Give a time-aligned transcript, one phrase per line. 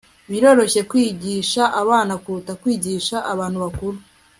[0.31, 3.97] biroroshye kwigisha abana kuruta kwigisha abantu bakuru